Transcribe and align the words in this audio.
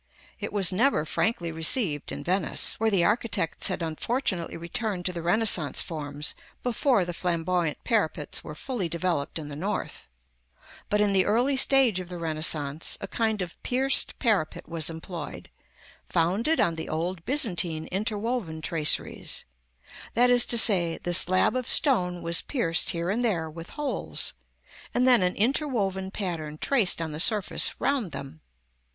It 0.39 0.51
was 0.51 0.71
never 0.71 1.05
frankly 1.05 1.51
received 1.51 2.11
in 2.11 2.23
Venice, 2.23 2.73
where 2.79 2.89
the 2.89 3.05
architects 3.05 3.67
had 3.67 3.83
unfortunately 3.83 4.57
returned 4.57 5.05
to 5.05 5.13
the 5.13 5.21
Renaissance 5.21 5.79
forms 5.79 6.33
before 6.63 7.05
the 7.05 7.13
flamboyant 7.13 7.77
parapets 7.83 8.43
were 8.43 8.55
fully 8.55 8.89
developed 8.89 9.37
in 9.37 9.47
the 9.47 9.55
North; 9.55 10.07
but, 10.89 11.01
in 11.01 11.13
the 11.13 11.27
early 11.27 11.55
stage 11.55 11.99
of 11.99 12.09
the 12.09 12.17
Renaissance, 12.17 12.97
a 12.99 13.07
kind 13.07 13.43
of 13.43 13.61
pierced 13.61 14.17
parapet 14.17 14.67
was 14.67 14.89
employed, 14.89 15.51
founded 16.09 16.59
on 16.59 16.77
the 16.77 16.89
old 16.89 17.23
Byzantine 17.23 17.85
interwoven 17.91 18.59
traceries; 18.63 19.45
that 20.15 20.31
is 20.31 20.45
to 20.45 20.57
say, 20.57 20.97
the 20.97 21.13
slab 21.13 21.55
of 21.55 21.69
stone 21.69 22.23
was 22.23 22.41
pierced 22.41 22.89
here 22.89 23.11
and 23.11 23.23
there 23.23 23.51
with 23.51 23.69
holes, 23.77 24.33
and 24.95 25.07
then 25.07 25.21
an 25.21 25.35
interwoven 25.35 26.09
pattern 26.09 26.57
traced 26.57 27.03
on 27.03 27.11
the 27.11 27.19
surface 27.19 27.79
round 27.79 28.13
them. 28.13 28.41